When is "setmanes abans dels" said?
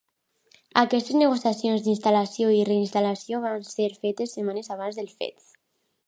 4.39-5.15